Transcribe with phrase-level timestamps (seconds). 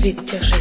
[0.00, 0.59] плетежи.